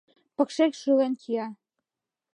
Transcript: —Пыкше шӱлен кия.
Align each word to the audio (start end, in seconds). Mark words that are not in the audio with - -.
—Пыкше 0.35 0.65
шӱлен 0.79 1.13
кия. 1.21 1.47